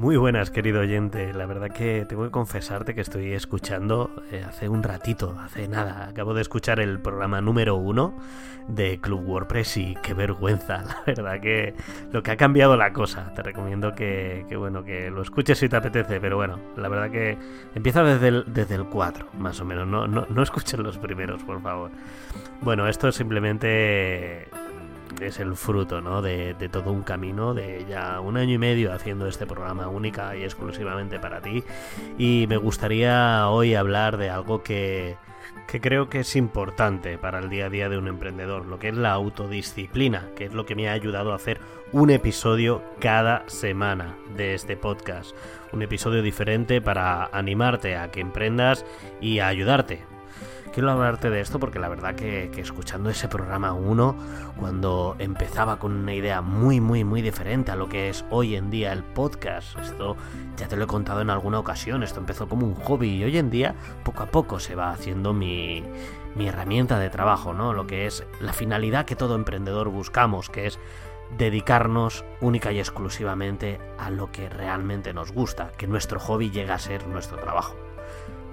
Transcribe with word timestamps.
Muy 0.00 0.16
buenas, 0.16 0.50
querido 0.50 0.80
oyente. 0.80 1.34
La 1.34 1.44
verdad 1.44 1.70
que 1.70 2.06
tengo 2.08 2.24
que 2.24 2.30
confesarte 2.30 2.94
que 2.94 3.02
estoy 3.02 3.34
escuchando 3.34 4.10
eh, 4.32 4.42
hace 4.48 4.66
un 4.66 4.82
ratito, 4.82 5.36
hace 5.38 5.68
nada. 5.68 6.08
Acabo 6.08 6.32
de 6.32 6.40
escuchar 6.40 6.80
el 6.80 7.00
programa 7.00 7.42
número 7.42 7.76
uno 7.76 8.14
de 8.66 8.98
Club 8.98 9.22
WordPress 9.28 9.76
y 9.76 9.94
qué 10.02 10.14
vergüenza. 10.14 10.84
La 11.06 11.22
verdad 11.22 11.40
que 11.42 11.74
lo 12.12 12.22
que 12.22 12.30
ha 12.30 12.38
cambiado 12.38 12.78
la 12.78 12.94
cosa. 12.94 13.30
Te 13.34 13.42
recomiendo 13.42 13.94
que, 13.94 14.46
bueno, 14.56 14.84
que 14.84 15.10
lo 15.10 15.20
escuches 15.20 15.58
si 15.58 15.68
te 15.68 15.76
apetece. 15.76 16.18
Pero 16.18 16.36
bueno, 16.36 16.58
la 16.76 16.88
verdad 16.88 17.10
que 17.10 17.36
empieza 17.74 18.02
desde 18.02 18.28
el, 18.28 18.44
desde 18.46 18.76
el 18.76 18.86
4, 18.86 19.26
más 19.34 19.60
o 19.60 19.66
menos. 19.66 19.86
No, 19.86 20.06
no, 20.06 20.26
no 20.30 20.42
escuchen 20.42 20.82
los 20.82 20.96
primeros, 20.96 21.42
por 21.42 21.60
favor. 21.60 21.90
Bueno, 22.62 22.88
esto 22.88 23.08
es 23.08 23.16
simplemente 23.16 24.48
es 25.22 25.40
el 25.40 25.56
fruto 25.56 26.00
¿no? 26.00 26.22
de, 26.22 26.54
todo 26.70 26.92
un 26.92 27.02
camino 27.02 27.54
de 27.54 27.84
ya 27.88 28.20
un 28.20 28.36
año 28.36 28.54
y 28.54 28.58
medio 28.58 28.92
haciendo 28.92 29.26
este 29.26 29.46
programa 29.46 29.88
única 29.88 30.36
y 30.36 30.44
exclusivamente 30.44 31.18
para 31.18 31.40
ti. 31.40 31.64
Y 32.18 32.46
me 32.48 32.56
gustaría 32.56 33.48
hoy 33.48 33.74
hablar 33.74 34.16
de 34.16 34.30
algo 34.30 34.62
que, 34.62 35.16
que 35.66 35.80
creo 35.80 36.08
que 36.08 36.20
es 36.20 36.36
importante 36.36 37.18
para 37.18 37.38
el 37.38 37.48
día 37.48 37.66
a 37.66 37.70
día 37.70 37.88
de 37.88 37.98
un 37.98 38.08
emprendedor, 38.08 38.66
lo 38.66 38.78
que 38.78 38.88
es 38.88 38.96
la 38.96 39.12
autodisciplina, 39.12 40.28
que 40.36 40.46
es 40.46 40.54
lo 40.54 40.66
que 40.66 40.74
me 40.74 40.88
ha 40.88 40.92
ayudado 40.92 41.32
a 41.32 41.36
hacer 41.36 41.60
un 41.92 42.10
episodio 42.10 42.82
cada 43.00 43.48
semana 43.48 44.16
de 44.36 44.54
este 44.54 44.76
podcast. 44.76 45.34
Un 45.72 45.82
episodio 45.82 46.22
diferente 46.22 46.80
para 46.80 47.26
animarte 47.26 47.96
a 47.96 48.10
que 48.10 48.20
emprendas 48.20 48.84
y 49.20 49.38
a 49.38 49.48
ayudarte 49.48 50.09
quiero 50.72 50.90
hablarte 50.90 51.30
de 51.30 51.40
esto 51.40 51.58
porque 51.58 51.78
la 51.78 51.88
verdad 51.88 52.14
que, 52.14 52.50
escuchando 52.56 53.10
ese 53.10 53.28
programa 53.28 53.72
1, 53.72 54.16
cuando 54.58 55.16
empezaba 55.18 55.78
con 55.78 55.92
una 55.92 56.14
idea 56.14 56.40
muy, 56.40 56.80
muy, 56.80 57.04
muy 57.04 57.22
diferente 57.22 57.70
a 57.70 57.76
lo 57.76 57.88
que 57.88 58.08
es 58.08 58.24
hoy 58.30 58.56
en 58.56 58.70
día 58.70 58.92
el 58.92 59.02
podcast, 59.02 59.78
esto 59.78 60.16
ya 60.56 60.68
te 60.68 60.76
lo 60.76 60.84
he 60.84 60.86
contado 60.86 61.20
en 61.20 61.30
alguna 61.30 61.58
ocasión, 61.58 62.02
esto 62.02 62.20
empezó 62.20 62.48
como 62.48 62.66
un 62.66 62.74
hobby 62.74 63.16
y 63.16 63.24
hoy 63.24 63.38
en 63.38 63.50
día 63.50 63.74
poco 64.04 64.22
a 64.22 64.26
poco 64.26 64.60
se 64.60 64.74
va 64.74 64.92
haciendo 64.92 65.32
mi, 65.32 65.82
mi 66.34 66.48
herramienta 66.48 66.98
de 66.98 67.10
trabajo, 67.10 67.52
¿no? 67.52 67.72
Lo 67.72 67.86
que 67.86 68.06
es 68.06 68.24
la 68.40 68.52
finalidad 68.52 69.06
que 69.06 69.16
todo 69.16 69.34
emprendedor 69.34 69.88
buscamos, 69.88 70.50
que 70.50 70.66
es 70.66 70.78
dedicarnos 71.36 72.24
única 72.40 72.72
y 72.72 72.78
exclusivamente 72.78 73.80
a 73.98 74.10
lo 74.10 74.32
que 74.32 74.48
realmente 74.48 75.12
nos 75.12 75.32
gusta, 75.32 75.70
que 75.76 75.86
nuestro 75.86 76.18
hobby 76.18 76.50
llegue 76.50 76.72
a 76.72 76.78
ser 76.78 77.06
nuestro 77.06 77.38
trabajo. 77.38 77.76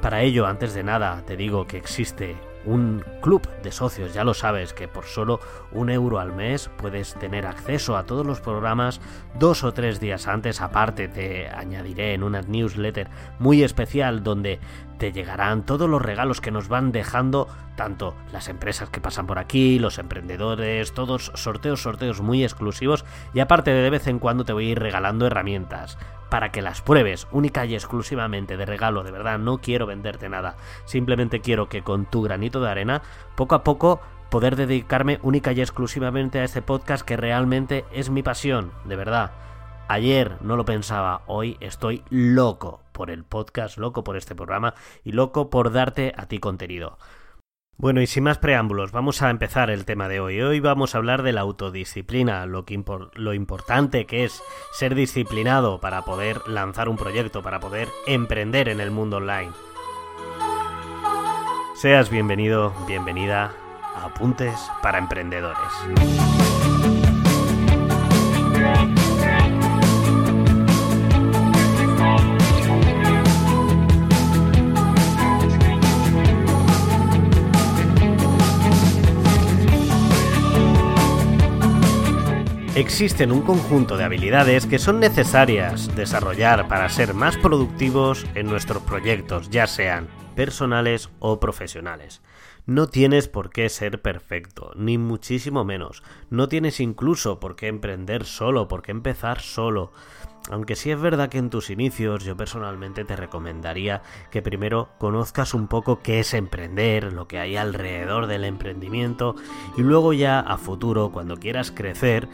Para 0.08 0.22
ello, 0.22 0.47
antes 0.47 0.73
de 0.73 0.83
nada, 0.83 1.22
te 1.27 1.36
digo 1.36 1.67
que 1.67 1.75
existe 1.75 2.38
un 2.63 3.03
club 3.22 3.45
de 3.61 3.73
socios, 3.73 4.13
ya 4.13 4.23
lo 4.23 4.33
sabes, 4.33 4.72
que 4.72 4.88
por 4.88 5.03
solo 5.03 5.41
un 5.73 5.89
euro 5.89 6.22
al 6.22 6.31
mes 6.31 6.72
puedes 6.77 7.16
tener 7.16 7.45
acceso 7.45 7.97
a 7.97 8.05
todos 8.05 8.25
los 8.25 8.39
programas 8.39 9.02
dos 9.38 9.66
o 9.66 9.73
tres 9.73 10.00
días 10.00 10.30
antes. 10.30 10.61
Aparte, 10.61 11.09
te 11.09 11.50
añadiré 11.50 12.13
en 12.13 12.23
una 12.23 12.41
newsletter 12.41 13.09
muy 13.38 13.63
especial 13.63 14.23
donde 14.23 14.61
te 14.97 15.11
llegarán 15.11 15.66
todos 15.66 15.89
los 15.89 16.02
regalos 16.02 16.39
que 16.39 16.52
nos 16.52 16.69
van 16.69 16.94
dejando 16.94 17.50
tanto 17.75 18.16
las 18.31 18.47
empresas 18.47 18.89
que 18.89 19.02
pasan 19.02 19.28
por 19.28 19.39
aquí, 19.39 19.78
los 19.78 20.00
emprendedores, 20.00 20.94
todos 20.94 21.33
sorteos, 21.35 21.81
sorteos 21.81 22.22
muy 22.22 22.45
exclusivos. 22.45 23.03
Y 23.33 23.41
aparte 23.41 23.72
de 23.72 23.89
vez 23.89 24.08
en 24.08 24.19
cuando 24.19 24.45
te 24.45 24.53
voy 24.53 24.67
a 24.67 24.72
ir 24.72 24.80
regalando 24.80 25.28
herramientas 25.28 25.97
para 26.30 26.52
que 26.52 26.61
las 26.61 26.81
pruebes 26.81 27.28
única 27.31 27.66
y 27.66 27.73
exclusivamente 27.73 28.58
de 28.58 28.66
regalo, 28.66 29.03
de 29.03 29.11
verdad, 29.11 29.39
no 29.39 29.59
quiero 29.59 29.86
venderte 29.86 30.30
nada, 30.30 30.56
simplemente 30.86 31.42
quiero 31.42 31.69
que 31.69 31.84
con 31.84 32.06
tu 32.06 32.22
granito 32.22 32.61
de 32.61 32.69
arena, 32.69 33.02
poco 33.36 33.56
a 33.56 33.64
poco 33.64 34.02
poder 34.30 34.56
dedicarme 34.56 35.19
única 35.23 35.52
y 35.53 35.61
exclusivamente 35.61 36.39
a 36.39 36.44
este 36.44 36.61
podcast 36.61 37.06
que 37.06 37.17
realmente 37.17 37.86
es 37.92 38.09
mi 38.09 38.23
pasión, 38.23 38.72
de 38.86 38.95
verdad. 38.95 39.31
Ayer 39.88 40.38
no 40.42 40.58
lo 40.58 40.66
pensaba, 40.66 41.22
hoy 41.28 41.56
estoy 41.61 42.03
loco 42.09 42.81
por 42.91 43.09
el 43.09 43.23
podcast, 43.23 43.78
loco 43.78 44.03
por 44.03 44.17
este 44.17 44.36
programa 44.36 44.73
y 45.06 45.14
loco 45.14 45.50
por 45.50 45.72
darte 45.72 46.14
a 46.17 46.25
ti 46.25 46.39
contenido. 46.39 46.97
Bueno, 47.79 48.01
y 48.01 48.07
sin 48.07 48.23
más 48.23 48.39
preámbulos, 48.39 48.91
vamos 48.91 49.21
a 49.21 49.29
empezar 49.29 49.69
el 49.69 49.85
tema 49.85 50.07
de 50.07 50.19
hoy. 50.19 50.41
Hoy 50.41 50.59
vamos 50.59 50.95
a 50.95 50.97
hablar 50.97 51.21
de 51.21 51.31
la 51.31 51.41
autodisciplina, 51.41 52.47
lo, 52.47 52.65
importante 53.35 54.07
que 54.07 54.23
es 54.23 54.41
ser 54.73 54.95
disciplinado 54.95 55.79
para 55.79 56.01
poder 56.01 56.41
lanzar 56.47 56.89
un 56.89 56.97
proyecto, 56.97 57.43
para 57.43 57.59
poder 57.59 57.88
emprender 58.07 58.67
en 58.67 58.79
el 58.79 58.89
mundo 58.89 59.17
online. 59.17 59.51
Seas 61.75 62.09
bienvenido, 62.09 62.73
bienvenida 62.88 63.53
a 63.95 64.05
Apuntes 64.05 64.59
para 64.81 64.97
Emprendedores. 64.97 66.37
Existen 82.77 83.31
un 83.31 83.41
conjunto 83.41 83.97
de 83.97 84.03
habilidades 84.03 84.67
que 84.67 84.77
son 84.77 84.99
necesarias 84.99 85.95
desarrollar 85.95 86.67
para 86.67 86.88
ser 86.89 87.15
más 87.15 87.35
productivos 87.35 88.23
en 88.35 88.45
nuestros 88.45 88.83
proyectos, 88.83 89.49
ya 89.49 89.65
sean 89.65 90.07
personales 90.35 91.09
o 91.17 91.39
profesionales. 91.39 92.21
No 92.67 92.85
tienes 92.85 93.29
por 93.29 93.49
qué 93.49 93.69
ser 93.69 94.03
perfecto, 94.03 94.73
ni 94.75 94.99
muchísimo 94.99 95.65
menos. 95.65 96.03
No 96.29 96.49
tienes 96.49 96.79
incluso 96.79 97.39
por 97.39 97.55
qué 97.55 97.65
emprender 97.65 98.25
solo, 98.25 98.67
por 98.67 98.83
qué 98.83 98.91
empezar 98.91 99.41
solo. 99.41 99.91
Aunque 100.49 100.75
sí 100.75 100.91
es 100.91 101.01
verdad 101.01 101.29
que 101.29 101.39
en 101.39 101.49
tus 101.49 101.69
inicios 101.69 102.23
yo 102.23 102.38
personalmente 102.38 103.03
te 103.03 103.15
recomendaría 103.15 104.01
que 104.31 104.41
primero 104.41 104.89
conozcas 104.97 105.53
un 105.53 105.67
poco 105.67 106.01
qué 106.01 106.19
es 106.19 106.33
emprender, 106.33 107.11
lo 107.11 107.27
que 107.27 107.39
hay 107.39 107.57
alrededor 107.57 108.27
del 108.27 108.45
emprendimiento 108.45 109.35
y 109.77 109.81
luego 109.81 110.13
ya 110.13 110.39
a 110.39 110.57
futuro, 110.57 111.11
cuando 111.11 111.38
quieras 111.38 111.71
crecer, 111.71 112.29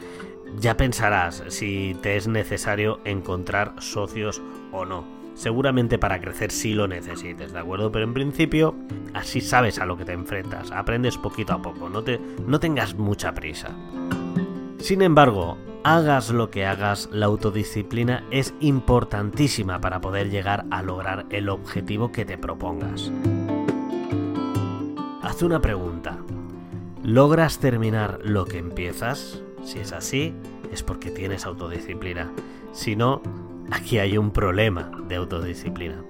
ya 0.59 0.77
pensarás 0.77 1.43
si 1.49 1.95
te 2.01 2.15
es 2.15 2.27
necesario 2.27 2.99
encontrar 3.05 3.73
socios 3.79 4.41
o 4.71 4.85
no. 4.85 5.05
Seguramente 5.35 5.97
para 5.97 6.21
crecer 6.21 6.51
sí 6.51 6.73
lo 6.73 6.87
necesites, 6.87 7.53
¿de 7.53 7.59
acuerdo? 7.59 7.91
Pero 7.91 8.05
en 8.05 8.13
principio 8.13 8.75
así 9.13 9.41
sabes 9.41 9.79
a 9.79 9.85
lo 9.85 9.97
que 9.97 10.05
te 10.05 10.13
enfrentas, 10.13 10.71
aprendes 10.71 11.17
poquito 11.17 11.53
a 11.53 11.61
poco, 11.61 11.89
no, 11.89 12.03
te, 12.03 12.19
no 12.45 12.59
tengas 12.59 12.95
mucha 12.95 13.33
prisa. 13.33 13.69
Sin 14.77 15.01
embargo, 15.01 15.57
hagas 15.83 16.29
lo 16.29 16.49
que 16.49 16.65
hagas, 16.65 17.09
la 17.11 17.25
autodisciplina 17.25 18.25
es 18.31 18.53
importantísima 18.59 19.81
para 19.81 20.01
poder 20.01 20.29
llegar 20.29 20.65
a 20.71 20.81
lograr 20.81 21.25
el 21.29 21.49
objetivo 21.49 22.11
que 22.11 22.25
te 22.25 22.37
propongas. 22.37 23.11
Haz 25.21 25.41
una 25.41 25.61
pregunta. 25.61 26.17
¿Logras 27.01 27.59
terminar 27.59 28.19
lo 28.23 28.45
que 28.45 28.59
empiezas? 28.59 29.42
Si 29.63 29.79
es 29.79 29.91
así, 29.91 30.33
es 30.71 30.83
porque 30.83 31.11
tienes 31.11 31.45
autodisciplina. 31.45 32.31
Si 32.73 32.95
no, 32.95 33.21
aquí 33.71 33.99
hay 33.99 34.17
un 34.17 34.31
problema 34.31 34.91
de 35.07 35.15
autodisciplina. 35.15 36.03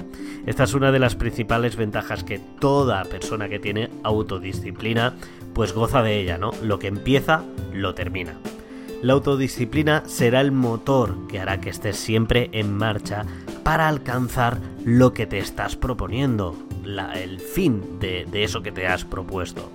Esta 0.46 0.64
es 0.64 0.74
una 0.74 0.92
de 0.92 1.00
las 1.00 1.16
principales 1.16 1.76
ventajas 1.76 2.24
que 2.24 2.40
toda 2.60 3.04
persona 3.06 3.48
que 3.48 3.60
tiene 3.60 3.90
autodisciplina 4.04 5.16
pues 5.54 5.74
goza 5.74 6.02
de 6.02 6.20
ella, 6.20 6.38
¿no? 6.38 6.52
Lo 6.62 6.80
que 6.80 6.88
empieza, 6.88 7.44
lo 7.74 7.94
termina. 7.94 8.34
La 9.02 9.14
autodisciplina 9.14 10.04
será 10.06 10.42
el 10.42 10.52
motor 10.52 11.28
que 11.28 11.40
hará 11.40 11.60
que 11.62 11.70
estés 11.70 11.98
siempre 11.98 12.50
en 12.54 12.76
marcha 12.76 13.26
para 13.64 13.88
alcanzar 13.88 14.58
lo 14.84 15.14
que 15.14 15.28
te 15.28 15.40
estás 15.40 15.76
proponiendo, 15.76 16.56
el 17.16 17.40
fin 17.40 18.00
de 18.00 18.44
eso 18.44 18.62
que 18.64 18.72
te 18.72 18.88
has 18.88 19.06
propuesto. 19.06 19.70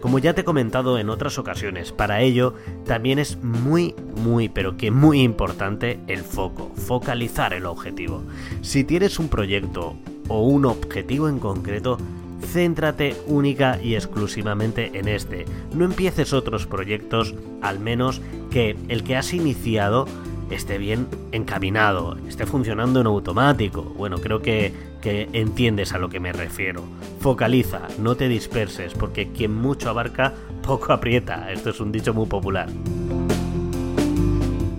Como 0.00 0.18
ya 0.18 0.34
te 0.34 0.42
he 0.42 0.44
comentado 0.44 0.98
en 0.98 1.10
otras 1.10 1.38
ocasiones, 1.38 1.92
para 1.92 2.20
ello 2.20 2.54
también 2.84 3.18
es 3.18 3.36
muy, 3.42 3.94
muy, 4.16 4.48
pero 4.48 4.76
que 4.76 4.90
muy 4.90 5.22
importante 5.22 5.98
el 6.06 6.20
foco, 6.20 6.70
focalizar 6.74 7.52
el 7.54 7.66
objetivo. 7.66 8.22
Si 8.62 8.84
tienes 8.84 9.18
un 9.18 9.28
proyecto 9.28 9.96
o 10.28 10.42
un 10.42 10.64
objetivo 10.66 11.28
en 11.28 11.38
concreto, 11.38 11.98
céntrate 12.42 13.16
única 13.26 13.80
y 13.82 13.94
exclusivamente 13.94 14.92
en 14.94 15.08
este. 15.08 15.44
No 15.74 15.84
empieces 15.84 16.32
otros 16.32 16.66
proyectos, 16.66 17.34
al 17.62 17.80
menos 17.80 18.20
que 18.50 18.76
el 18.88 19.04
que 19.04 19.16
has 19.16 19.32
iniciado 19.32 20.06
esté 20.50 20.78
bien 20.78 21.08
encaminado, 21.32 22.16
esté 22.28 22.46
funcionando 22.46 23.00
en 23.00 23.06
automático. 23.06 23.82
Bueno, 23.82 24.18
creo 24.18 24.40
que, 24.40 24.72
que 25.00 25.28
entiendes 25.32 25.92
a 25.92 25.98
lo 25.98 26.08
que 26.08 26.20
me 26.20 26.32
refiero. 26.32 26.82
Focaliza, 27.20 27.82
no 27.98 28.14
te 28.14 28.28
disperses, 28.28 28.94
porque 28.94 29.32
quien 29.32 29.54
mucho 29.54 29.90
abarca, 29.90 30.34
poco 30.62 30.92
aprieta. 30.92 31.50
Esto 31.52 31.70
es 31.70 31.80
un 31.80 31.92
dicho 31.92 32.14
muy 32.14 32.26
popular. 32.26 32.68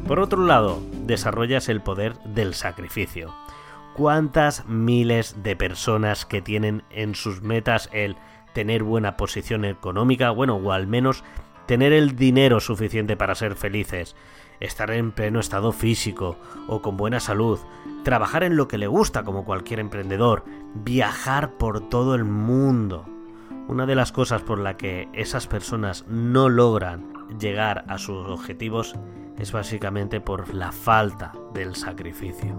Por 0.08 0.20
otro 0.20 0.46
lado, 0.46 0.82
desarrollas 1.06 1.68
el 1.70 1.82
poder 1.82 2.18
del 2.24 2.54
sacrificio. 2.54 3.34
¿Cuántas 3.94 4.68
miles 4.68 5.44
de 5.44 5.56
personas 5.56 6.26
que 6.26 6.42
tienen 6.42 6.84
en 6.92 7.16
sus 7.16 7.42
metas 7.42 7.90
el 7.92 8.16
tener 8.54 8.84
buena 8.84 9.18
posición 9.18 9.66
económica, 9.66 10.32
bueno, 10.32 10.56
o 10.56 10.72
al 10.72 10.88
menos 10.88 11.24
tener 11.68 11.94
el 11.94 12.16
dinero 12.16 12.60
suficiente 12.60 13.16
para 13.16 13.36
ser 13.36 13.56
felices, 13.56 14.16
estar 14.60 14.90
en 14.92 15.12
pleno 15.12 15.40
estado 15.40 15.72
físico 15.72 16.38
o 16.68 16.82
con 16.82 16.98
buena 16.98 17.20
salud, 17.20 17.60
trabajar 18.04 18.44
en 18.44 18.56
lo 18.56 18.68
que 18.68 18.78
le 18.78 18.88
gusta 18.88 19.24
como 19.24 19.46
cualquier 19.46 19.80
emprendedor, 19.80 20.46
viajar 20.74 21.52
por 21.58 21.90
todo 21.90 22.16
el 22.16 22.24
mundo. 22.24 23.06
Una 23.68 23.86
de 23.86 23.96
las 23.96 24.12
cosas 24.12 24.42
por 24.42 24.60
la 24.60 24.78
que 24.78 25.10
esas 25.14 25.46
personas 25.48 26.06
no 26.08 26.50
logran 26.50 27.14
llegar 27.38 27.84
a 27.90 27.98
sus 27.98 28.26
objetivos 28.28 28.96
es 29.38 29.52
básicamente 29.52 30.22
por 30.22 30.54
la 30.54 30.72
falta 30.72 31.34
del 31.54 31.76
sacrificio. 31.76 32.56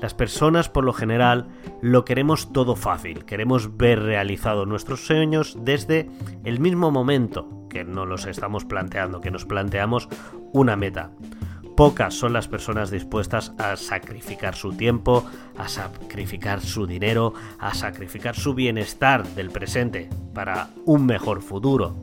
Las 0.00 0.12
personas 0.12 0.68
por 0.68 0.84
lo 0.84 0.92
general 0.92 1.48
lo 1.80 2.04
queremos 2.04 2.52
todo 2.52 2.76
fácil, 2.76 3.24
queremos 3.24 3.76
ver 3.76 4.02
realizados 4.02 4.66
nuestros 4.68 5.06
sueños 5.06 5.56
desde 5.60 6.10
el 6.44 6.60
mismo 6.60 6.90
momento 6.90 7.66
que 7.70 7.84
no 7.84 8.04
los 8.04 8.26
estamos 8.26 8.64
planteando, 8.64 9.20
que 9.20 9.30
nos 9.30 9.46
planteamos 9.46 10.08
una 10.52 10.76
meta. 10.76 11.12
Pocas 11.76 12.14
son 12.14 12.32
las 12.32 12.48
personas 12.48 12.90
dispuestas 12.90 13.52
a 13.58 13.76
sacrificar 13.76 14.54
su 14.54 14.72
tiempo, 14.72 15.26
a 15.58 15.68
sacrificar 15.68 16.60
su 16.60 16.86
dinero, 16.86 17.34
a 17.58 17.74
sacrificar 17.74 18.34
su 18.34 18.54
bienestar 18.54 19.26
del 19.28 19.50
presente 19.50 20.08
para 20.32 20.70
un 20.86 21.04
mejor 21.04 21.42
futuro. 21.42 21.96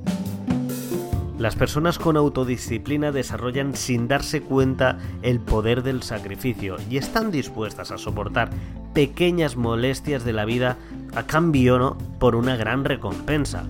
Las 1.43 1.57
personas 1.57 1.99
con 1.99 2.15
autodisciplina 2.15 3.11
desarrollan 3.11 3.75
sin 3.75 4.07
darse 4.07 4.39
cuenta 4.39 4.97
el 5.23 5.41
poder 5.41 5.83
del 5.83 6.01
sacrificio 6.01 6.77
y 6.89 6.95
están 6.95 7.31
dispuestas 7.31 7.91
a 7.91 7.97
soportar 7.97 8.49
pequeñas 8.93 9.57
molestias 9.57 10.23
de 10.23 10.31
la 10.31 10.45
vida 10.45 10.77
a 11.13 11.23
cambio 11.23 11.77
¿no? 11.79 11.97
por 12.17 12.37
una 12.37 12.55
gran 12.55 12.85
recompensa. 12.85 13.65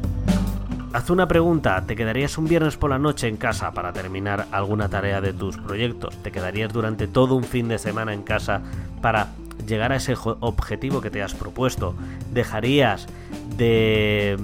Haz 0.94 1.10
una 1.10 1.28
pregunta, 1.28 1.84
¿te 1.88 1.96
quedarías 1.96 2.38
un 2.38 2.46
viernes 2.46 2.78
por 2.78 2.92
la 2.92 3.00
noche 3.00 3.28
en 3.28 3.38
casa 3.38 3.72
para 3.72 3.92
terminar 3.92 4.46
alguna 4.52 4.88
tarea 4.88 5.20
de 5.20 5.34
tus 5.34 5.58
proyectos? 5.58 6.16
¿Te 6.22 6.32
quedarías 6.32 6.72
durante 6.72 7.08
todo 7.08 7.34
un 7.34 7.44
fin 7.44 7.70
de 7.70 7.80
semana 7.80 8.14
en 8.14 8.22
casa 8.22 8.62
para 9.02 9.30
llegar 9.68 9.92
a 9.92 9.96
ese 9.96 10.14
objetivo 10.42 11.02
que 11.02 11.10
te 11.10 11.24
has 11.24 11.34
propuesto? 11.34 11.96
¿Dejarías 12.32 13.08
de, 13.58 14.38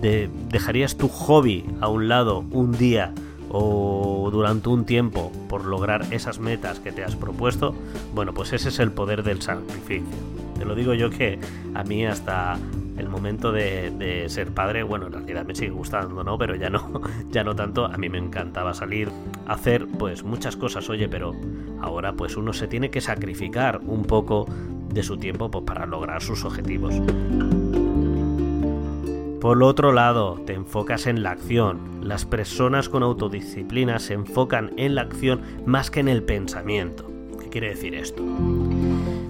dejarías 0.00 0.96
tu 0.96 1.08
hobby 1.08 1.64
a 1.80 1.88
un 1.88 2.08
lado 2.08 2.44
un 2.50 2.72
día 2.72 3.12
o 3.50 4.30
durante 4.30 4.68
un 4.68 4.84
tiempo 4.84 5.32
por 5.48 5.64
lograr 5.64 6.06
esas 6.12 6.38
metas 6.38 6.80
que 6.80 6.92
te 6.92 7.04
has 7.04 7.16
propuesto? 7.16 7.74
Bueno, 8.14 8.32
pues 8.32 8.52
ese 8.52 8.68
es 8.68 8.78
el 8.78 8.92
poder 8.92 9.22
del 9.22 9.42
sacrificio. 9.42 10.04
Te 10.56 10.64
lo 10.64 10.74
digo 10.74 10.94
yo 10.94 11.10
que 11.10 11.38
a 11.74 11.82
mí 11.84 12.06
hasta 12.06 12.58
el 12.96 13.08
momento 13.08 13.50
de, 13.50 14.26
ser 14.28 14.52
padre, 14.52 14.82
bueno, 14.82 15.06
en 15.06 15.14
realidad 15.14 15.44
me 15.44 15.54
sigue 15.54 15.70
gustando, 15.70 16.22
¿no? 16.22 16.38
Pero 16.38 16.54
ya 16.54 16.70
no, 16.70 17.00
ya 17.30 17.42
no 17.42 17.56
tanto. 17.56 17.86
A 17.86 17.96
mí 17.96 18.08
me 18.08 18.18
encantaba 18.18 18.74
salir, 18.74 19.08
hacer 19.46 19.86
pues 19.98 20.22
muchas 20.22 20.56
cosas, 20.56 20.88
oye, 20.90 21.08
pero 21.08 21.34
ahora 21.80 22.12
pues 22.12 22.36
uno 22.36 22.52
se 22.52 22.68
tiene 22.68 22.90
que 22.90 23.00
sacrificar 23.00 23.80
un 23.86 24.04
poco 24.04 24.46
de 24.92 25.02
su 25.02 25.16
tiempo 25.16 25.50
pues, 25.50 25.64
para 25.64 25.86
lograr 25.86 26.22
sus 26.22 26.44
objetivos. 26.44 26.94
Por 29.40 29.62
otro 29.62 29.92
lado, 29.92 30.38
te 30.44 30.52
enfocas 30.52 31.06
en 31.06 31.22
la 31.22 31.30
acción. 31.30 32.06
Las 32.06 32.26
personas 32.26 32.90
con 32.90 33.02
autodisciplina 33.02 33.98
se 33.98 34.12
enfocan 34.12 34.72
en 34.76 34.94
la 34.94 35.00
acción 35.00 35.40
más 35.64 35.90
que 35.90 36.00
en 36.00 36.08
el 36.08 36.22
pensamiento. 36.22 37.10
¿Qué 37.40 37.48
quiere 37.48 37.70
decir 37.70 37.94
esto? 37.94 38.22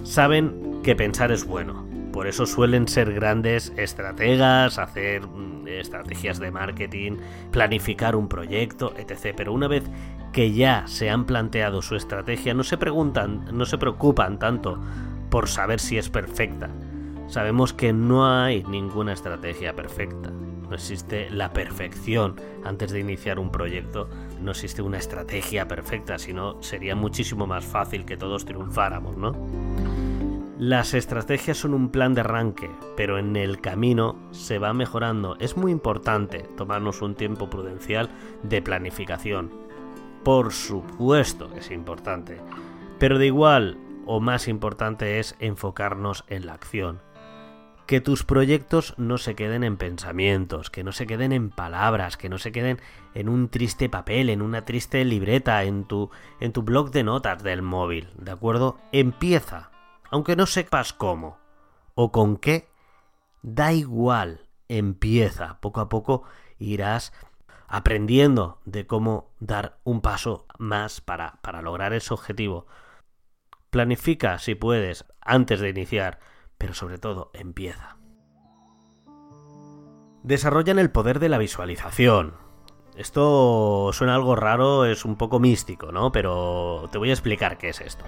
Saben 0.03 0.81
que 0.83 0.97
pensar 0.97 1.31
es 1.31 1.45
bueno, 1.45 1.85
por 2.11 2.27
eso 2.27 2.45
suelen 2.45 2.89
ser 2.89 3.13
grandes 3.13 3.71
estrategas, 3.77 4.79
hacer 4.79 5.25
mm, 5.25 5.65
estrategias 5.69 6.39
de 6.39 6.51
marketing, 6.51 7.13
planificar 7.51 8.17
un 8.17 8.27
proyecto, 8.27 8.93
etc. 8.97 9.33
Pero 9.37 9.53
una 9.53 9.69
vez 9.69 9.83
que 10.33 10.51
ya 10.51 10.83
se 10.87 11.09
han 11.09 11.23
planteado 11.23 11.81
su 11.81 11.95
estrategia, 11.95 12.53
no 12.53 12.63
se 12.63 12.77
preguntan, 12.77 13.45
no 13.53 13.65
se 13.65 13.77
preocupan 13.77 14.39
tanto 14.39 14.77
por 15.29 15.47
saber 15.47 15.79
si 15.79 15.97
es 15.97 16.09
perfecta. 16.09 16.69
Sabemos 17.31 17.71
que 17.71 17.93
no 17.93 18.27
hay 18.27 18.61
ninguna 18.63 19.13
estrategia 19.13 19.73
perfecta. 19.73 20.29
No 20.31 20.75
existe 20.75 21.29
la 21.29 21.53
perfección 21.53 22.35
antes 22.65 22.91
de 22.91 22.99
iniciar 22.99 23.39
un 23.39 23.53
proyecto. 23.53 24.09
No 24.41 24.51
existe 24.51 24.81
una 24.81 24.97
estrategia 24.97 25.65
perfecta, 25.65 26.19
sino 26.19 26.61
sería 26.61 26.93
muchísimo 26.93 27.47
más 27.47 27.63
fácil 27.63 28.03
que 28.03 28.17
todos 28.17 28.43
triunfáramos, 28.43 29.15
¿no? 29.15 29.31
Las 30.59 30.93
estrategias 30.93 31.55
son 31.55 31.73
un 31.73 31.89
plan 31.89 32.13
de 32.13 32.19
arranque, 32.19 32.69
pero 32.97 33.17
en 33.17 33.37
el 33.37 33.61
camino 33.61 34.19
se 34.31 34.59
va 34.59 34.73
mejorando. 34.73 35.37
Es 35.39 35.55
muy 35.55 35.71
importante 35.71 36.39
tomarnos 36.57 37.01
un 37.01 37.15
tiempo 37.15 37.49
prudencial 37.49 38.09
de 38.43 38.61
planificación. 38.61 39.51
Por 40.25 40.51
supuesto 40.51 41.49
que 41.49 41.59
es 41.59 41.71
importante, 41.71 42.41
pero 42.99 43.17
de 43.17 43.27
igual 43.27 43.77
o 44.05 44.19
más 44.19 44.49
importante 44.49 45.19
es 45.19 45.37
enfocarnos 45.39 46.25
en 46.27 46.45
la 46.45 46.55
acción. 46.55 46.99
Que 47.87 47.99
tus 48.01 48.23
proyectos 48.23 48.93
no 48.97 49.17
se 49.17 49.35
queden 49.35 49.63
en 49.63 49.77
pensamientos, 49.77 50.69
que 50.69 50.83
no 50.83 50.91
se 50.91 51.07
queden 51.07 51.31
en 51.33 51.49
palabras, 51.49 52.15
que 52.15 52.29
no 52.29 52.37
se 52.37 52.51
queden 52.51 52.79
en 53.13 53.27
un 53.27 53.49
triste 53.49 53.89
papel, 53.89 54.29
en 54.29 54.41
una 54.41 54.63
triste 54.63 55.03
libreta, 55.03 55.63
en 55.63 55.85
tu, 55.85 56.09
en 56.39 56.53
tu 56.53 56.61
blog 56.63 56.91
de 56.91 57.03
notas 57.03 57.43
del 57.43 57.61
móvil, 57.61 58.07
¿de 58.17 58.31
acuerdo? 58.31 58.77
Empieza 58.91 59.71
aunque 60.11 60.35
no 60.35 60.45
sepas 60.45 60.93
cómo 60.93 61.39
o 61.95 62.11
con 62.11 62.37
qué, 62.37 62.69
da 63.41 63.73
igual, 63.73 64.45
empieza. 64.67 65.59
Poco 65.61 65.79
a 65.79 65.89
poco 65.89 66.23
irás 66.59 67.13
aprendiendo 67.67 68.59
de 68.65 68.85
cómo 68.85 69.31
dar 69.39 69.79
un 69.85 70.01
paso 70.01 70.45
más 70.59 70.99
para, 70.99 71.39
para 71.41 71.61
lograr 71.61 71.93
ese 71.93 72.13
objetivo. 72.13 72.67
Planifica 73.69 74.37
si 74.37 74.53
puedes 74.53 75.05
antes 75.21 75.61
de 75.61 75.69
iniciar, 75.69 76.19
pero 76.61 76.75
sobre 76.75 76.99
todo 76.99 77.31
empieza. 77.33 77.97
Desarrollan 80.21 80.77
el 80.77 80.91
poder 80.91 81.17
de 81.17 81.27
la 81.27 81.39
visualización. 81.39 82.35
Esto 82.95 83.89
suena 83.93 84.13
algo 84.13 84.35
raro, 84.35 84.85
es 84.85 85.03
un 85.03 85.15
poco 85.15 85.39
místico, 85.39 85.91
¿no? 85.91 86.11
Pero 86.11 86.87
te 86.91 86.99
voy 86.99 87.09
a 87.09 87.13
explicar 87.13 87.57
qué 87.57 87.69
es 87.69 87.81
esto. 87.81 88.05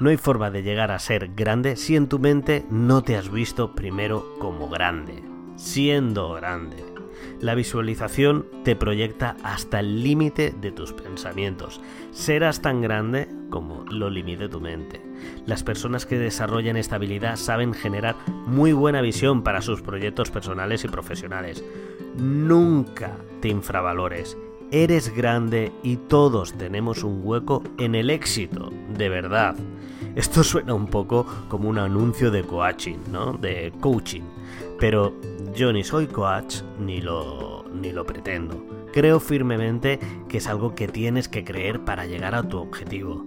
No 0.00 0.10
hay 0.10 0.16
forma 0.16 0.50
de 0.50 0.64
llegar 0.64 0.90
a 0.90 0.98
ser 0.98 1.32
grande 1.36 1.76
si 1.76 1.94
en 1.94 2.08
tu 2.08 2.18
mente 2.18 2.66
no 2.70 3.02
te 3.02 3.16
has 3.16 3.30
visto 3.30 3.76
primero 3.76 4.34
como 4.40 4.68
grande, 4.68 5.22
siendo 5.54 6.32
grande. 6.32 6.93
La 7.40 7.54
visualización 7.54 8.46
te 8.64 8.76
proyecta 8.76 9.36
hasta 9.42 9.80
el 9.80 10.02
límite 10.02 10.54
de 10.60 10.72
tus 10.72 10.92
pensamientos. 10.92 11.80
Serás 12.12 12.62
tan 12.62 12.80
grande 12.80 13.28
como 13.50 13.84
lo 13.90 14.10
limite 14.10 14.48
tu 14.48 14.60
mente. 14.60 15.00
Las 15.46 15.62
personas 15.62 16.06
que 16.06 16.18
desarrollan 16.18 16.76
esta 16.76 16.96
habilidad 16.96 17.36
saben 17.36 17.74
generar 17.74 18.16
muy 18.46 18.72
buena 18.72 19.00
visión 19.00 19.42
para 19.42 19.62
sus 19.62 19.82
proyectos 19.82 20.30
personales 20.30 20.84
y 20.84 20.88
profesionales. 20.88 21.64
Nunca 22.16 23.16
te 23.40 23.48
infravalores. 23.48 24.36
Eres 24.70 25.14
grande 25.14 25.72
y 25.82 25.96
todos 25.96 26.54
tenemos 26.54 27.04
un 27.04 27.20
hueco 27.22 27.62
en 27.78 27.94
el 27.94 28.10
éxito, 28.10 28.72
de 28.96 29.08
verdad. 29.08 29.54
Esto 30.16 30.44
suena 30.44 30.74
un 30.74 30.86
poco 30.86 31.26
como 31.48 31.68
un 31.68 31.78
anuncio 31.78 32.30
de 32.30 32.44
coaching, 32.44 32.98
¿no? 33.10 33.32
De 33.32 33.72
coaching. 33.80 34.22
Pero 34.78 35.14
yo 35.54 35.72
ni 35.72 35.84
soy 35.84 36.06
coach 36.06 36.56
ni 36.78 37.00
lo, 37.00 37.64
ni 37.72 37.92
lo 37.92 38.04
pretendo. 38.04 38.64
Creo 38.92 39.20
firmemente 39.20 39.98
que 40.28 40.38
es 40.38 40.46
algo 40.46 40.74
que 40.74 40.88
tienes 40.88 41.28
que 41.28 41.44
creer 41.44 41.80
para 41.80 42.06
llegar 42.06 42.34
a 42.34 42.48
tu 42.48 42.58
objetivo. 42.58 43.26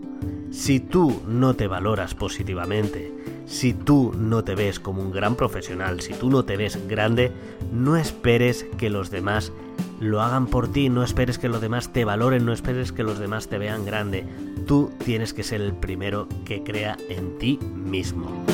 Si 0.51 0.79
tú 0.79 1.21
no 1.27 1.55
te 1.55 1.67
valoras 1.67 2.15
positivamente, 2.15 3.13
si 3.45 3.73
tú 3.73 4.13
no 4.17 4.43
te 4.43 4.55
ves 4.55 4.79
como 4.79 5.01
un 5.01 5.11
gran 5.11 5.35
profesional, 5.35 6.01
si 6.01 6.13
tú 6.13 6.29
no 6.29 6.45
te 6.45 6.57
ves 6.57 6.87
grande, 6.87 7.31
no 7.71 7.97
esperes 7.97 8.65
que 8.77 8.89
los 8.89 9.09
demás 9.09 9.51
lo 9.99 10.21
hagan 10.21 10.47
por 10.47 10.71
ti, 10.71 10.89
no 10.89 11.03
esperes 11.03 11.37
que 11.37 11.49
los 11.49 11.61
demás 11.61 11.91
te 11.91 12.05
valoren, 12.05 12.45
no 12.45 12.53
esperes 12.53 12.91
que 12.91 13.03
los 13.03 13.19
demás 13.19 13.47
te 13.47 13.57
vean 13.57 13.85
grande. 13.85 14.25
Tú 14.65 14.91
tienes 15.03 15.33
que 15.33 15.43
ser 15.43 15.61
el 15.61 15.73
primero 15.73 16.27
que 16.45 16.63
crea 16.63 16.97
en 17.09 17.37
ti 17.39 17.59
mismo. 17.73 18.45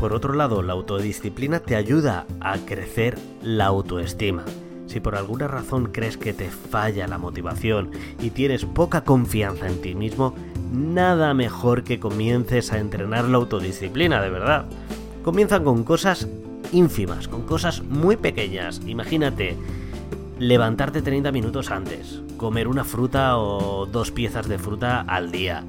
Por 0.00 0.14
otro 0.14 0.32
lado, 0.32 0.62
la 0.62 0.72
autodisciplina 0.72 1.60
te 1.60 1.76
ayuda 1.76 2.24
a 2.40 2.56
crecer 2.56 3.18
la 3.42 3.66
autoestima. 3.66 4.46
Si 4.86 4.98
por 4.98 5.14
alguna 5.14 5.46
razón 5.46 5.90
crees 5.92 6.16
que 6.16 6.32
te 6.32 6.48
falla 6.48 7.06
la 7.06 7.18
motivación 7.18 7.90
y 8.18 8.30
tienes 8.30 8.64
poca 8.64 9.04
confianza 9.04 9.68
en 9.68 9.82
ti 9.82 9.94
mismo, 9.94 10.34
nada 10.72 11.34
mejor 11.34 11.84
que 11.84 12.00
comiences 12.00 12.72
a 12.72 12.78
entrenar 12.78 13.26
la 13.26 13.36
autodisciplina, 13.36 14.22
de 14.22 14.30
verdad. 14.30 14.64
Comienza 15.22 15.62
con 15.62 15.84
cosas 15.84 16.26
ínfimas, 16.72 17.28
con 17.28 17.42
cosas 17.42 17.82
muy 17.82 18.16
pequeñas. 18.16 18.80
Imagínate, 18.86 19.58
levantarte 20.38 21.02
30 21.02 21.30
minutos 21.30 21.70
antes, 21.70 22.22
comer 22.38 22.68
una 22.68 22.84
fruta 22.84 23.36
o 23.36 23.84
dos 23.84 24.10
piezas 24.12 24.48
de 24.48 24.58
fruta 24.58 25.02
al 25.02 25.30
día, 25.30 25.62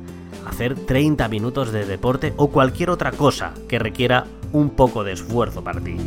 hacer 0.46 0.76
30 0.76 1.28
minutos 1.28 1.72
de 1.72 1.86
deporte 1.86 2.34
o 2.38 2.50
cualquier 2.50 2.90
otra 2.90 3.12
cosa 3.12 3.54
que 3.68 3.80
requiera 3.80 4.26
un 4.52 4.72
poco 4.72 5.04
de 5.04 5.14
esfuerzo 5.14 5.64
para 5.64 5.82
ti. 5.82 5.98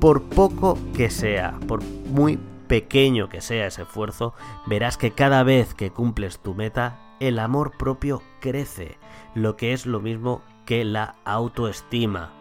por 0.00 0.22
poco 0.22 0.78
que 0.94 1.08
sea, 1.08 1.58
por 1.66 1.82
muy 1.82 2.38
pequeño 2.66 3.28
que 3.28 3.40
sea 3.40 3.66
ese 3.66 3.82
esfuerzo, 3.82 4.34
verás 4.66 4.98
que 4.98 5.12
cada 5.12 5.42
vez 5.42 5.74
que 5.74 5.90
cumples 5.90 6.40
tu 6.40 6.54
meta, 6.54 7.16
el 7.20 7.38
amor 7.38 7.76
propio 7.78 8.22
crece, 8.40 8.98
lo 9.34 9.56
que 9.56 9.72
es 9.72 9.86
lo 9.86 10.00
mismo 10.00 10.42
que 10.66 10.84
la 10.84 11.16
autoestima. 11.24 12.32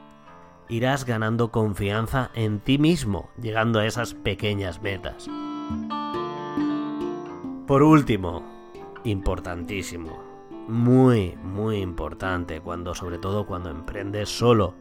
Irás 0.68 1.06
ganando 1.06 1.52
confianza 1.52 2.32
en 2.34 2.60
ti 2.60 2.78
mismo, 2.78 3.30
llegando 3.42 3.80
a 3.80 3.86
esas 3.86 4.14
pequeñas 4.14 4.82
metas. 4.82 5.30
Por 7.68 7.84
último, 7.84 8.44
importantísimo, 9.04 10.33
muy, 10.68 11.36
muy 11.44 11.78
importante, 11.78 12.62
cuando, 12.62 12.96
sobre 12.96 13.18
todo 13.18 13.46
cuando 13.46 13.70
emprendes 13.70 14.30
solo, 14.30 14.76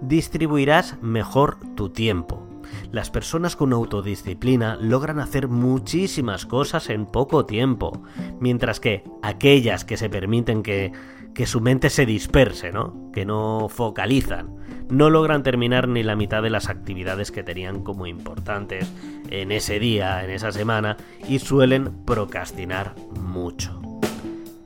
distribuirás 0.00 1.00
mejor 1.02 1.58
tu 1.74 1.90
tiempo. 1.90 2.46
Las 2.90 3.10
personas 3.10 3.56
con 3.56 3.72
autodisciplina 3.72 4.76
logran 4.80 5.20
hacer 5.20 5.48
muchísimas 5.48 6.46
cosas 6.46 6.90
en 6.90 7.06
poco 7.06 7.46
tiempo, 7.46 8.02
mientras 8.40 8.80
que 8.80 9.04
aquellas 9.22 9.84
que 9.84 9.96
se 9.96 10.10
permiten 10.10 10.62
que, 10.62 10.92
que 11.34 11.46
su 11.46 11.60
mente 11.60 11.90
se 11.90 12.06
disperse, 12.06 12.72
¿no? 12.72 13.10
Que 13.12 13.24
no 13.24 13.68
focalizan, 13.68 14.56
no 14.88 15.10
logran 15.10 15.42
terminar 15.42 15.88
ni 15.88 16.02
la 16.02 16.16
mitad 16.16 16.42
de 16.42 16.50
las 16.50 16.68
actividades 16.68 17.30
que 17.30 17.42
tenían 17.42 17.82
como 17.82 18.06
importantes 18.06 18.92
en 19.30 19.52
ese 19.52 19.78
día, 19.78 20.24
en 20.24 20.30
esa 20.30 20.52
semana, 20.52 20.96
y 21.28 21.38
suelen 21.38 22.04
procrastinar 22.04 22.94
mucho. 23.20 23.85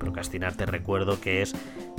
Procrastinar 0.00 0.54
te 0.54 0.64
recuerdo 0.64 1.20
que 1.20 1.42
es 1.42 1.54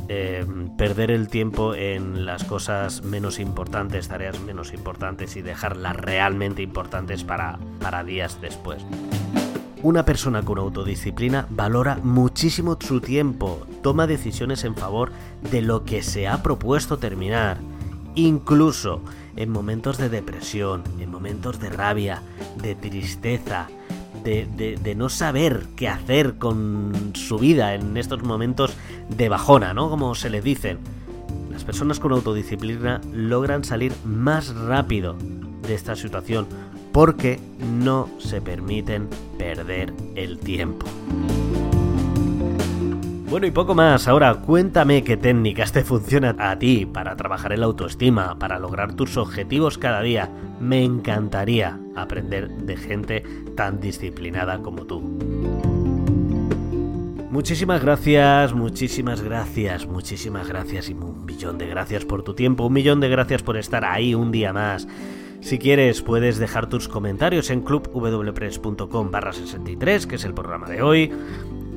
eh, 0.07 0.43
perder 0.75 1.11
el 1.11 1.27
tiempo 1.27 1.75
en 1.75 2.25
las 2.25 2.43
cosas 2.43 3.03
menos 3.03 3.37
importantes, 3.39 4.07
tareas 4.07 4.39
menos 4.39 4.73
importantes 4.73 5.35
y 5.35 5.43
dejarlas 5.43 5.95
realmente 5.95 6.63
importantes 6.63 7.23
para, 7.23 7.59
para 7.79 8.03
días 8.03 8.41
después. 8.41 8.83
Una 9.83 10.03
persona 10.03 10.41
con 10.41 10.57
autodisciplina 10.57 11.45
valora 11.51 11.99
muchísimo 12.01 12.75
su 12.79 13.01
tiempo, 13.01 13.67
toma 13.83 14.07
decisiones 14.07 14.63
en 14.63 14.75
favor 14.75 15.11
de 15.51 15.61
lo 15.61 15.85
que 15.85 16.01
se 16.01 16.27
ha 16.27 16.41
propuesto 16.41 16.97
terminar, 16.97 17.59
incluso 18.15 19.03
en 19.35 19.51
momentos 19.51 19.99
de 19.99 20.09
depresión, 20.09 20.83
en 20.99 21.11
momentos 21.11 21.59
de 21.59 21.69
rabia, 21.69 22.23
de 22.63 22.73
tristeza, 22.73 23.67
de, 24.23 24.95
no 24.95 25.09
saber 25.09 25.65
qué 25.75 25.87
hacer 25.87 26.35
con 26.37 27.11
su 27.13 27.37
vida 27.37 27.73
en 27.75 27.97
estos 27.97 28.23
momentos 28.23 28.75
de 29.09 29.29
bajona, 29.29 29.73
¿no? 29.73 29.89
Como 29.89 30.15
se 30.15 30.29
les 30.29 30.43
dicen. 30.43 30.79
Las 31.51 31.63
personas 31.63 31.99
con 31.99 32.11
autodisciplina 32.11 33.01
logran 33.13 33.63
salir 33.63 33.93
más 34.03 34.55
rápido 34.55 35.15
de 35.67 35.75
esta 35.75 35.95
situación 35.95 36.47
porque 36.91 37.39
no 37.61 38.09
se 38.19 38.41
permiten 38.41 39.07
perder 39.37 39.93
el 40.15 40.39
tiempo. 40.39 40.87
Bueno, 43.31 43.47
y 43.47 43.51
poco 43.51 43.73
más. 43.73 44.09
Ahora, 44.09 44.41
cuéntame 44.41 45.05
qué 45.05 45.15
técnicas 45.15 45.71
te 45.71 45.85
funcionan 45.85 46.41
a 46.41 46.59
ti 46.59 46.85
para 46.85 47.15
trabajar 47.15 47.53
en 47.53 47.61
la 47.61 47.67
autoestima, 47.67 48.37
para 48.37 48.59
lograr 48.59 48.93
tus 48.93 49.15
objetivos 49.15 49.77
cada 49.77 50.01
día. 50.01 50.29
Me 50.59 50.83
encantaría 50.83 51.79
aprender 51.95 52.49
de 52.49 52.75
gente 52.75 53.23
tan 53.55 53.79
disciplinada 53.79 54.61
como 54.61 54.85
tú. 54.85 54.99
Muchísimas 57.29 57.81
gracias, 57.81 58.53
muchísimas 58.53 59.21
gracias, 59.21 59.87
muchísimas 59.87 60.49
gracias 60.49 60.89
y 60.89 60.93
un 60.93 61.23
millón 61.23 61.57
de 61.57 61.67
gracias 61.67 62.03
por 62.03 62.23
tu 62.23 62.33
tiempo, 62.33 62.65
un 62.65 62.73
millón 62.73 62.99
de 62.99 63.07
gracias 63.07 63.43
por 63.43 63.55
estar 63.55 63.85
ahí 63.85 64.13
un 64.13 64.33
día 64.33 64.51
más. 64.51 64.89
Si 65.39 65.57
quieres 65.57 66.01
puedes 66.01 66.37
dejar 66.37 66.67
tus 66.67 66.89
comentarios 66.89 67.49
en 67.49 67.61
clubwpress.com 67.61 69.09
barra 69.09 69.31
63, 69.31 70.05
que 70.05 70.15
es 70.15 70.25
el 70.25 70.33
programa 70.33 70.67
de 70.67 70.81
hoy 70.81 71.13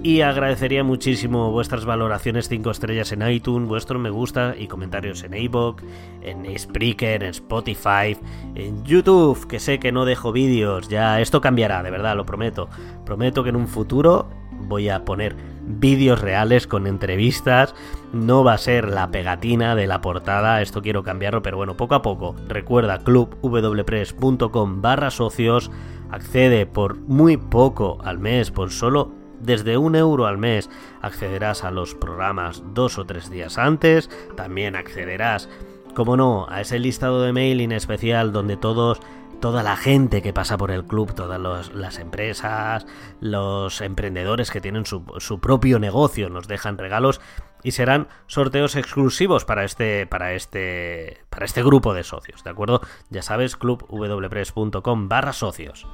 y 0.04 0.20
agradecería 0.20 0.84
muchísimo 0.84 1.50
vuestras 1.50 1.86
valoraciones 1.86 2.50
5 2.50 2.70
estrellas 2.70 3.10
en 3.12 3.26
iTunes, 3.26 3.66
vuestro 3.66 3.98
me 3.98 4.10
gusta 4.10 4.54
y 4.56 4.66
comentarios 4.66 5.24
en 5.24 5.32
iBook, 5.32 5.80
en 6.20 6.46
Spreaker, 6.58 7.22
en 7.22 7.30
Spotify, 7.30 8.14
en 8.54 8.84
YouTube, 8.84 9.48
que 9.48 9.58
sé 9.58 9.78
que 9.78 9.92
no 9.92 10.04
dejo 10.04 10.30
vídeos, 10.30 10.90
ya 10.90 11.22
esto 11.22 11.40
cambiará, 11.40 11.82
de 11.82 11.90
verdad, 11.90 12.16
lo 12.16 12.26
prometo. 12.26 12.68
Prometo 13.06 13.42
que 13.42 13.48
en 13.48 13.56
un 13.56 13.66
futuro 13.66 14.28
voy 14.68 14.90
a 14.90 15.06
poner 15.06 15.36
vídeos 15.62 16.20
reales 16.20 16.66
con 16.66 16.86
entrevistas, 16.86 17.74
no 18.12 18.44
va 18.44 18.52
a 18.52 18.58
ser 18.58 18.90
la 18.90 19.10
pegatina 19.10 19.74
de 19.74 19.86
la 19.86 20.02
portada, 20.02 20.60
esto 20.60 20.82
quiero 20.82 21.02
cambiarlo, 21.02 21.40
pero 21.40 21.56
bueno, 21.56 21.78
poco 21.78 21.94
a 21.94 22.02
poco. 22.02 22.36
Recuerda 22.46 22.98
clubwpress.com 22.98 24.82
barra 24.82 25.10
socios, 25.10 25.70
accede 26.10 26.66
por 26.66 26.98
muy 26.98 27.38
poco 27.38 27.96
al 28.04 28.18
mes, 28.18 28.50
por 28.50 28.70
solo 28.70 29.23
desde 29.44 29.76
un 29.76 29.94
euro 29.94 30.26
al 30.26 30.38
mes 30.38 30.70
accederás 31.02 31.64
a 31.64 31.70
los 31.70 31.94
programas 31.94 32.62
dos 32.74 32.98
o 32.98 33.04
tres 33.04 33.30
días 33.30 33.58
antes, 33.58 34.10
también 34.36 34.76
accederás, 34.76 35.48
como 35.94 36.16
no, 36.16 36.46
a 36.48 36.60
ese 36.60 36.78
listado 36.78 37.22
de 37.22 37.32
mailing 37.32 37.72
especial 37.72 38.32
donde 38.32 38.56
todos 38.56 39.00
toda 39.40 39.62
la 39.62 39.76
gente 39.76 40.22
que 40.22 40.32
pasa 40.32 40.56
por 40.56 40.70
el 40.70 40.84
club, 40.84 41.12
todas 41.14 41.70
las 41.74 41.98
empresas, 41.98 42.86
los 43.20 43.82
emprendedores 43.82 44.50
que 44.50 44.62
tienen 44.62 44.86
su, 44.86 45.04
propio 45.38 45.78
negocio 45.78 46.30
nos 46.30 46.48
dejan 46.48 46.78
regalos 46.78 47.20
y 47.62 47.72
serán 47.72 48.08
sorteos 48.26 48.74
exclusivos 48.74 49.44
para 49.44 49.64
este 49.64 50.06
para 50.06 50.32
este 50.32 51.18
para 51.28 51.44
este 51.44 51.62
grupo 51.62 51.92
de 51.92 52.04
socios, 52.04 52.42
¿de 52.42 52.50
acuerdo? 52.50 52.80
Ya 53.10 53.20
sabes, 53.20 53.56
clubwpress.com 53.56 55.08
barra 55.08 55.34
socios. 55.34 55.86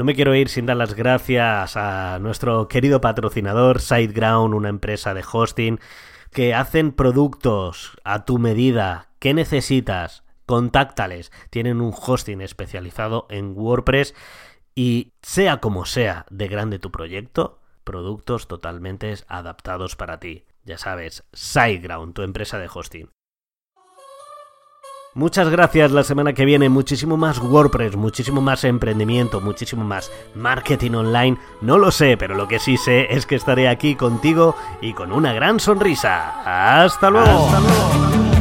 No 0.00 0.06
me 0.06 0.14
quiero 0.14 0.34
ir 0.34 0.48
sin 0.48 0.64
dar 0.64 0.78
las 0.78 0.94
gracias 0.94 1.76
a 1.76 2.18
nuestro 2.20 2.68
querido 2.68 3.02
patrocinador 3.02 3.82
SiteGround, 3.82 4.54
una 4.54 4.70
empresa 4.70 5.12
de 5.12 5.22
hosting 5.30 5.78
que 6.32 6.54
hacen 6.54 6.92
productos 6.92 7.98
a 8.02 8.24
tu 8.24 8.38
medida. 8.38 9.10
¿Qué 9.18 9.34
necesitas? 9.34 10.24
Contáctales. 10.46 11.30
Tienen 11.50 11.82
un 11.82 11.92
hosting 11.94 12.40
especializado 12.40 13.26
en 13.28 13.52
WordPress 13.54 14.14
y 14.74 15.12
sea 15.20 15.58
como 15.58 15.84
sea 15.84 16.24
de 16.30 16.48
grande 16.48 16.78
tu 16.78 16.90
proyecto, 16.90 17.60
productos 17.84 18.48
totalmente 18.48 19.12
adaptados 19.28 19.96
para 19.96 20.18
ti. 20.18 20.46
Ya 20.64 20.78
sabes, 20.78 21.24
SiteGround, 21.34 22.14
tu 22.14 22.22
empresa 22.22 22.58
de 22.58 22.70
hosting. 22.72 23.10
Muchas 25.14 25.48
gracias 25.48 25.90
la 25.90 26.04
semana 26.04 26.34
que 26.34 26.44
viene, 26.44 26.68
muchísimo 26.68 27.16
más 27.16 27.40
WordPress, 27.40 27.96
muchísimo 27.96 28.40
más 28.40 28.62
emprendimiento, 28.62 29.40
muchísimo 29.40 29.84
más 29.84 30.12
marketing 30.36 30.92
online, 30.92 31.36
no 31.60 31.78
lo 31.78 31.90
sé, 31.90 32.16
pero 32.16 32.36
lo 32.36 32.46
que 32.46 32.60
sí 32.60 32.76
sé 32.76 33.08
es 33.12 33.26
que 33.26 33.34
estaré 33.34 33.68
aquí 33.68 33.96
contigo 33.96 34.54
y 34.80 34.92
con 34.92 35.10
una 35.10 35.32
gran 35.32 35.58
sonrisa. 35.58 36.82
Hasta 36.84 37.10
luego. 37.10 37.46
Hasta 37.46 37.60
luego. 37.60 38.39